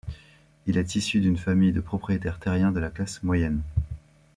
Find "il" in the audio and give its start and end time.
0.65-0.79